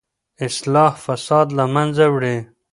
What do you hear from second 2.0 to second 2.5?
وړي.